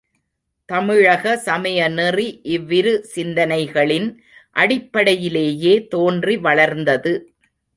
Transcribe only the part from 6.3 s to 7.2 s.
வளர்ந்தது.